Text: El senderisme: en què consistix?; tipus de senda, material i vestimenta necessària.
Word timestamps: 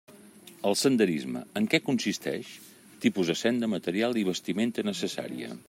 El 0.69 0.77
senderisme: 0.83 1.43
en 1.61 1.67
què 1.73 1.79
consistix?; 1.91 2.55
tipus 3.05 3.31
de 3.33 3.37
senda, 3.45 3.69
material 3.75 4.19
i 4.23 4.25
vestimenta 4.31 4.91
necessària. 4.93 5.57